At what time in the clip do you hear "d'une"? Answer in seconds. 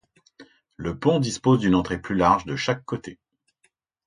1.59-1.75